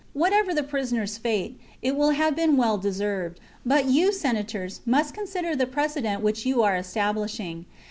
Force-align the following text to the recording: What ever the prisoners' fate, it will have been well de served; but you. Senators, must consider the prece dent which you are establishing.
What 0.13 0.33
ever 0.33 0.51
the 0.51 0.63
prisoners' 0.63 1.19
fate, 1.19 1.59
it 1.83 1.95
will 1.95 2.09
have 2.09 2.35
been 2.35 2.57
well 2.57 2.79
de 2.79 2.91
served; 2.91 3.39
but 3.63 3.85
you. 3.85 4.11
Senators, 4.11 4.81
must 4.83 5.13
consider 5.13 5.55
the 5.55 5.67
prece 5.67 6.01
dent 6.01 6.23
which 6.23 6.43
you 6.43 6.63
are 6.63 6.75
establishing. 6.75 7.67